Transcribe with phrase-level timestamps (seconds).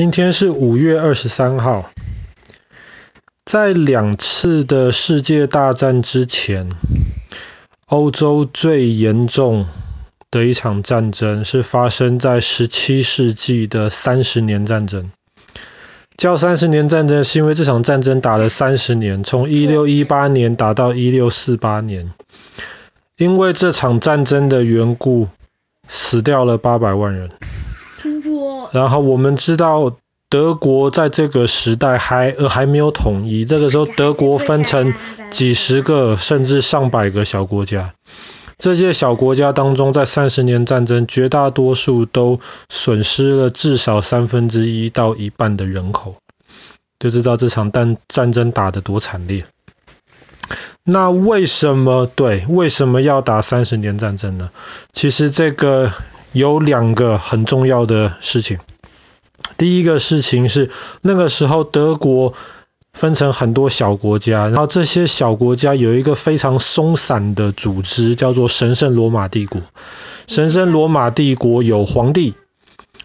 [0.00, 1.90] 今天是五月二十三号。
[3.44, 6.70] 在两次的世界大战之前，
[7.84, 9.66] 欧洲最严重
[10.30, 15.10] 的一场战争是发生在十七世纪的三十年战争。
[16.16, 22.10] 叫三十年战争，是因为这场战争打了三十年，从一六一八年打到一六四八年。
[23.18, 25.28] 因为这场战争的缘故，
[25.86, 27.28] 死掉了八百万人。
[28.72, 29.96] 然后我们知道，
[30.28, 34.94] 德国在这个时代还呃还没有统一，这个时候德国分成
[35.30, 37.94] 几十个甚至上百个小国家。
[38.58, 46.16] 这些小国家当中，在三十年战争，绝大多数都损失了至少三分之一到一半的人口，
[46.98, 49.46] 就知道这场战战争打得多惨烈。
[50.84, 52.44] 那为什么对？
[52.48, 54.50] 为什么要打三十年战争呢？
[54.92, 55.92] 其实这个
[56.32, 58.58] 有两个很重要的事情。
[59.56, 60.70] 第一个事情是
[61.02, 62.34] 那个时候德国
[62.92, 69.62] 分成很多小国家，然后这些小国家有一个非常松散的组织，叫做神圣罗马帝国。
[70.26, 72.34] 神圣罗马帝国有皇帝，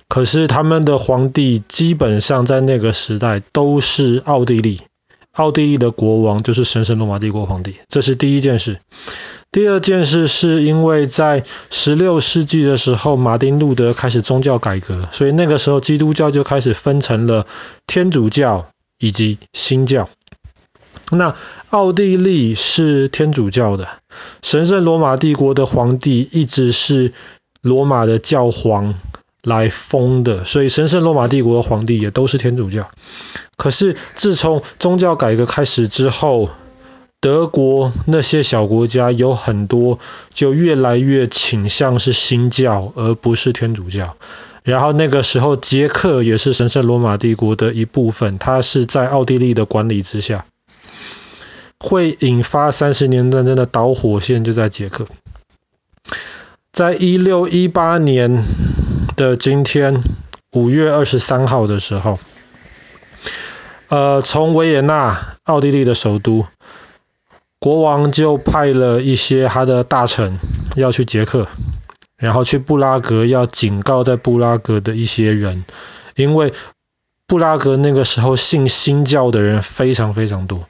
[0.08, 4.82] 可是他们的皇帝基本上在那个时代都是奥地利。
[5.36, 8.80] 奥地利的国王就是神圣罗马帝国皇帝，这是第一件事。
[9.52, 17.46] 第二件事是因为在十六世纪的时候，马丁路德开始宗教改革，所以那个时候基督教就开始分成了
[17.86, 20.10] 天主教以及新教。
[21.12, 21.36] 那
[21.70, 23.88] 奥地利是天主教的，
[24.42, 27.14] 神圣罗马帝国的皇帝一直是
[27.62, 28.96] 罗马的教皇
[29.46, 32.90] 来封的，所以神圣罗马帝国的皇帝也都是天主教。
[33.56, 36.50] 可是自从宗教改革开始之后，
[37.22, 40.00] 德国那些小国家有很多
[40.34, 44.18] 就越来越倾向是新教，而不是天主教。
[44.64, 50.46] 然后那个时候，捷克也是神圣罗马帝国的一部分，它是在奥地利的管理之下，
[51.80, 55.06] 会引发三十年战争的导火线就在捷克。
[56.74, 58.44] 在一六一八年
[59.16, 60.04] 的今天，
[60.52, 62.20] 五月二十三号的时候。
[63.88, 66.46] 呃，从维也纳，奥地利的首都，
[67.60, 70.40] 国王就派了一些他的大臣
[70.76, 71.48] 要去捷克，
[72.18, 75.64] 然后去布拉格要警告在布拉格的一些人，
[76.16, 76.52] 因为
[77.28, 80.68] 布拉格那个时候信新教的人非常非常多，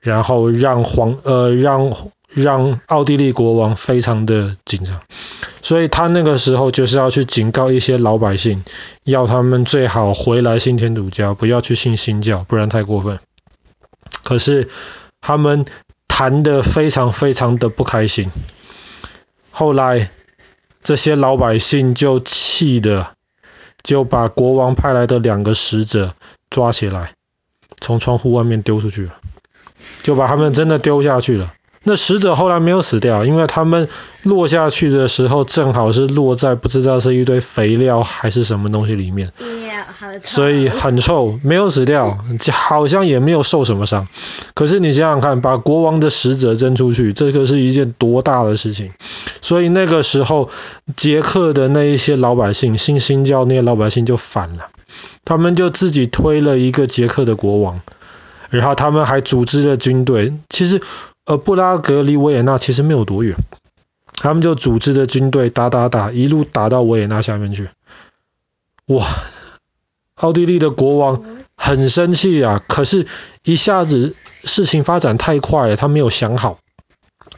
[0.00, 1.92] 然后让皇呃让
[2.28, 5.00] 让奥地利国王非常的紧张。
[5.72, 8.62] 所以他那个时候就是要去警告一些老百姓，
[9.04, 13.20] 要他们最好回来信天主教，不要去信新教，不然太过分。
[14.22, 14.68] 可是
[15.22, 15.64] 他们
[16.08, 18.30] 谈得非常非常的不开心。
[19.50, 20.10] 后来
[20.82, 23.14] 这些老百姓就气的，
[23.82, 26.14] 就把国王派来的两个使者
[26.50, 27.14] 抓起来，
[27.80, 29.14] 从窗户外面丢出去了，
[30.02, 31.54] 就把他们真的丢下去了。
[31.84, 33.88] 那使者后来没有死掉，因为他们
[34.22, 39.32] 落下去的时候正好是落在不知道是一堆肥料还是什么东西里面，
[40.22, 42.18] 所以很臭，没有死掉，
[42.52, 44.06] 好像也没有受什么伤。
[44.54, 48.92] 可是你想想看，把国王的使者扔出去，这个是一件多大的事情。
[49.40, 50.50] 所以那个时候，
[50.96, 54.68] 捷克的那一些老百姓，信新教那些老百姓就反了，
[55.24, 57.80] 他们就自己推了一个捷克的国王，
[58.50, 60.80] 然后他们还组织了军队，其实。
[61.24, 63.36] 而布拉格离维也纳其实没有多远，
[64.14, 67.68] 他们就组织的军队打打打，一路打到维也纳下面去。
[68.86, 69.06] 哇！
[70.14, 71.24] 奥地利的国王
[71.56, 73.06] 很生气啊，可是
[73.44, 76.58] 一下子事情发展太快了，他没有想好，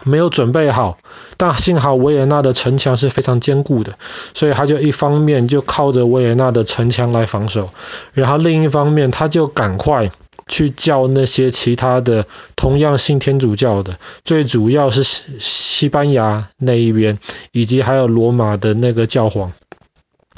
[0.03, 0.99] 没有准备好。
[1.37, 3.99] 但幸好维也纳的城墙是非常坚固的，
[4.35, 7.71] 所以他就一方面就靠着维也纳的城墙来防守，
[8.13, 10.11] 然后另一方面他就赶快。
[10.47, 17.19] 去叫那些其他的同样信天主教的，最主要是西班牙那一边，
[17.51, 19.53] 以及还有罗马的那个教皇，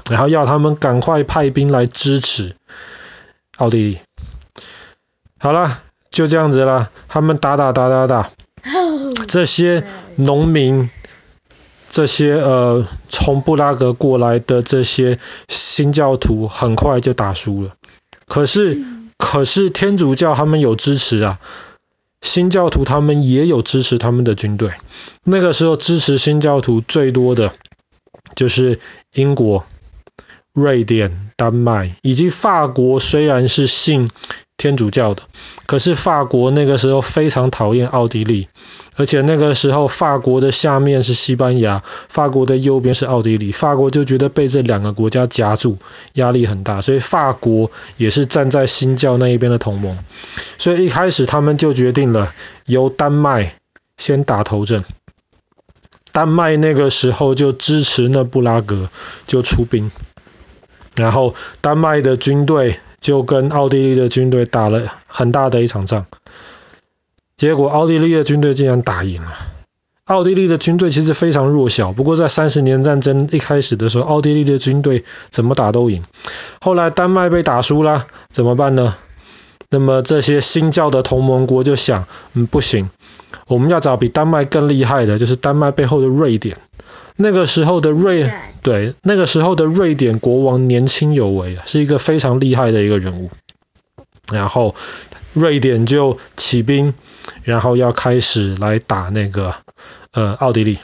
[0.08, 2.54] 然后要他们赶快派兵来支持
[3.56, 3.98] 奥地利。
[5.38, 8.30] 好了，就这样子了，他们打打打打打，
[9.26, 9.82] 这些
[10.14, 10.88] 农民，
[11.90, 15.18] 这些呃从布拉格过来的这些
[15.48, 17.74] 新教徒，很快就打输了。
[18.28, 18.78] 可是。
[19.28, 21.40] 可是天主教他们有支持啊，
[22.22, 24.70] 新教徒他们也有支持他们的军队。
[25.24, 27.52] 那个时候支持新教徒最多的
[28.36, 28.78] 就是
[29.12, 29.66] 英国、
[30.52, 34.08] 瑞典、丹麦以及法国，虽然是信
[34.56, 35.24] 天主教的，
[35.66, 38.48] 可是法国那个时候非常讨厌奥地利，
[38.94, 45.78] 而且那个时候法国的下面是西班牙，法国的右边是奥地利，法国就觉得被这两个国家夹住，
[46.12, 49.98] 压力很大，所以法国也是站在新教那一边的同盟。
[50.56, 52.32] 所以一开始他们就决定了
[52.66, 53.54] 由丹麦
[53.98, 54.84] 先打头阵。
[56.12, 58.88] 丹麦那个时候就支持那布拉格
[59.26, 59.90] 就出兵，
[60.94, 62.78] 然后丹麦的军队。
[63.06, 66.06] 就跟奥地利的军队打了很大的一场仗，
[67.36, 69.32] 结果奥地利的军队竟然打赢了。
[70.06, 76.02] 奥地利的军队其实非常弱小，不过在三十年战争一开始的时候，奥地利的军队怎么打都赢。
[76.60, 78.96] 后来丹麦被打输了，怎么办呢？
[79.70, 82.90] 那么这些新教的同盟国就想，嗯，不行，
[83.46, 86.56] 我们要找比丹麦更厉害的，就是丹麦背后的瑞典。
[87.16, 88.30] 那个时候的瑞，
[88.62, 93.30] 对，那个时候的瑞典国王年轻有为啊，是一个非常厉害的一个人物。
[94.30, 94.74] 然后
[95.32, 96.92] 瑞典就起兵，
[97.42, 99.54] 然后要开始来打那个
[100.12, 100.78] 呃奥地利。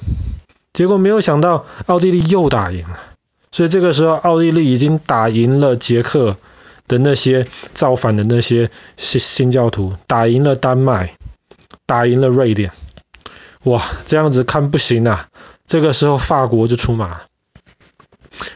[0.73, 2.99] 结果没有想到奥地利又打赢了，
[3.51, 6.39] 所以这个时候奥地利已经打赢了捷克
[6.89, 11.17] 的那些造反的那些新新教徒，打赢了丹麦，
[11.85, 12.73] 打赢了瑞典。
[13.65, 15.29] 哇，这样子看不行啊！
[15.73, 17.23] 这个时候，法国就出马了。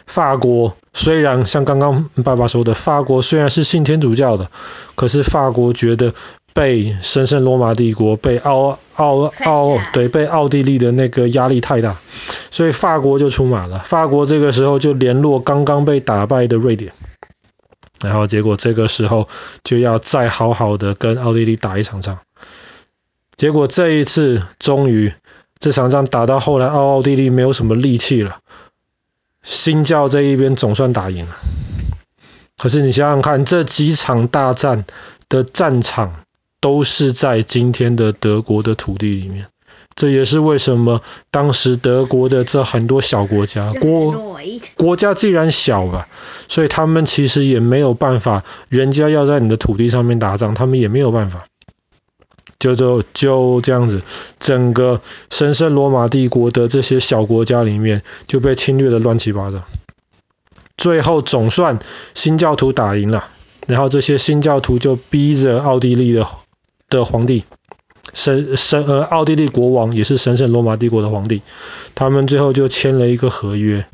[0.06, 4.50] 法国虽然像刚刚爸爸说的，法国虽然是信天主教的，
[4.96, 6.12] 可是法国觉得
[6.52, 11.96] 被神圣罗马帝国、被奥奥奥对被奥地利的那个压力太大，
[12.50, 13.78] 所以法国就出马了。
[13.78, 16.92] 法国这个时候就联络刚刚被打败的瑞典，
[18.02, 19.26] 然后结果这个时候
[19.64, 22.18] 就要再好好的跟奥地利打一场仗。
[23.36, 25.14] 结果这一次终于。
[25.58, 28.38] 这场仗打到后来，奥奥地利没有什么力气了，
[29.42, 31.36] 新教这一边总算打赢了。
[32.58, 34.84] 可是你想想看，这几场大战
[35.28, 36.24] 的战场
[36.60, 39.48] 都是在今天的德国的土地里面，
[39.94, 44.36] 这也是为什么当时德国的这很多小国家，国
[44.76, 46.08] 国家既然小吧，
[46.48, 51.46] 所以他们其实也没有办法，人家要在你的土地上面打仗，他们也没有办法。
[52.58, 54.02] 就就就这样子，
[54.40, 55.00] 整个
[55.30, 59.62] 神圣罗马帝国的这些小国家里面就被侵略的乱七八糟。
[60.76, 61.78] 最后总算
[62.14, 63.28] 新教徒打赢了，
[63.66, 66.26] 然后这些新教徒就逼着奥地利的
[66.88, 67.44] 的皇帝，
[68.12, 71.42] 神神呃奥地利国王也是神圣罗马帝国的皇帝，
[71.94, 73.86] 他们最后就签了一个合约，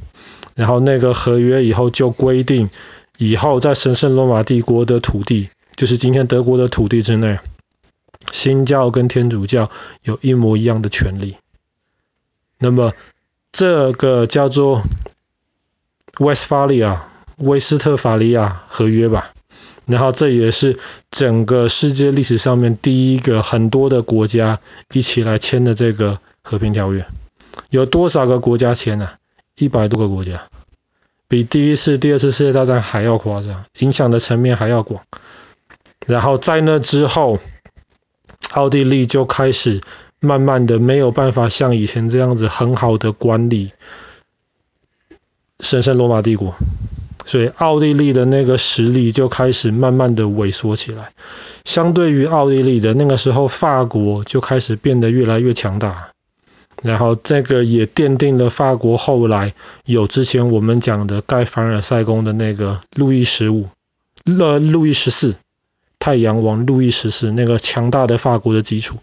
[0.55, 2.69] 然后那个合约以后就规定，
[3.17, 7.38] 以后在神圣罗马帝国的土地，就是今天德国的土地之内。
[8.31, 9.71] 新教跟天主教
[10.03, 11.37] 有一模一样的权利，
[12.59, 12.93] 那么
[13.51, 14.83] 这个叫做
[16.19, 19.33] 威斯法利亚、威斯特法利亚合约吧，
[19.87, 20.79] 然后这也是
[21.11, 24.61] 整个世界历史上面第一个很多的国家
[24.93, 27.07] 一起来签的这个和平条约。
[27.69, 29.11] 有多少个国家签呢？
[29.57, 30.49] 一百多个国家，
[31.29, 35.03] 比第一次、第二次世界大战还要夸张，影响的层面还要广。
[36.07, 37.39] 然后在那之后。
[38.53, 39.81] 奥地利就开始
[40.21, 43.73] 慢慢的没有办法像以前这样子很好的管理
[45.59, 46.55] 神圣罗马帝国，
[47.25, 51.13] 所以奥地利的那个实力就开始慢慢的萎缩起来。
[51.65, 56.09] 相对于奥地利的那个时候，法国就开始变得越来越强大，
[56.83, 59.55] 然后这个也奠定了法国后来
[59.85, 63.69] 有之前我们讲的盖凡尔赛宫的那个路易十五，
[64.25, 65.37] 呃，路易十四。
[66.03, 68.97] 太阳王路易十四那个强大的法国的基础，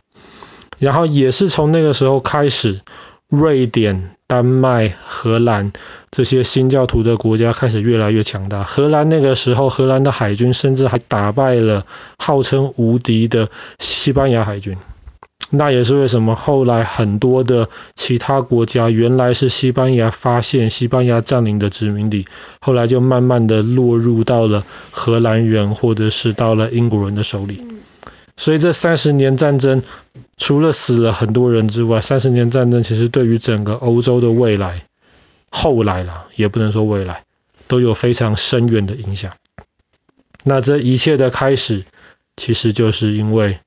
[0.79, 2.81] 然后也是从那个时候开始，
[3.29, 5.71] 瑞典、丹麦、荷兰
[6.11, 8.65] 这些新教徒的国家开始越来越强大。
[8.65, 11.85] 荷兰那个时候，荷兰的海军甚至还打败了
[12.17, 14.75] 号称无敌的西班牙海军。
[15.51, 22.27] 那也是为什么后来很多的其他国家原来是西班牙发现、西班牙占领的殖民地，
[22.61, 27.63] 后来就慢慢的落入到了荷兰人或者是到了英国人的手里。
[28.37, 29.81] 所以这三十年战争
[30.37, 34.83] 除了死了很多人之外，三十年战争其实对于整个欧洲的未来，
[35.49, 37.23] 后来啦也不能说未来，
[37.67, 39.33] 都有非常深远的影响。
[40.43, 41.85] 那这一切的开始，
[42.37, 43.59] 其实就是因为。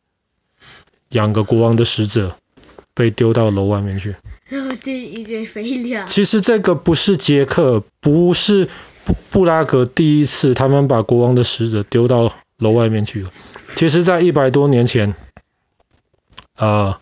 [1.12, 2.34] 两个国王的使者
[2.94, 4.16] 被丢到楼外面去。
[4.48, 6.04] 然后是一堆飞鸟。
[6.06, 8.68] 其实这个不是捷克，不是
[9.04, 13.30] 布布拉格第一次，他们把国王的使者丢到楼外面去了。
[13.76, 15.14] 其实，在一百多年前，
[16.56, 16.98] 呃，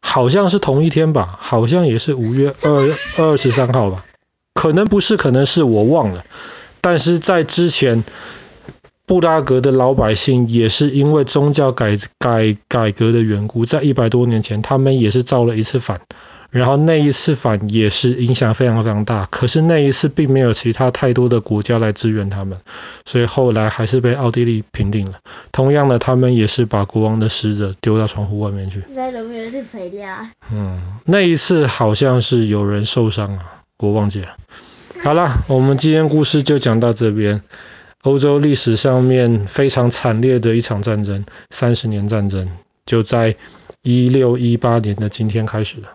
[0.00, 4.04] 好像是同一天吧，好像也是五月二二十三号吧，
[4.52, 6.24] 可能不是，可能是我忘了。
[6.82, 8.04] 但是在之前。
[9.12, 16.00] 布拉格的老百姓也是因为宗教改改改革的缘故，在一百多年前，他们也是造了一次反。
[16.48, 22.60] 然后那一次反也是影响非常非常大，可是那一次并没有其他太多的国家来支援他们，
[23.04, 25.18] 所以后来还是被奥地利平定了。
[25.52, 28.82] 同样的，他们也是把国王的使者丢到窗户外面去。
[30.50, 33.44] 嗯，那一次好像是有人受伤啊，
[33.76, 34.28] 我忘记了。
[35.02, 37.42] 好了，我们今天故事就讲到这边。
[38.02, 42.48] 欧洲历史上面非常惨烈的一场战争——三十年战争，
[42.84, 43.36] 就在
[43.82, 45.94] 一六一八年的今天开始了。